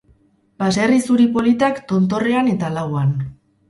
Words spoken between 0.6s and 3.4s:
Baserri zuri politak tontorrean eta lauan.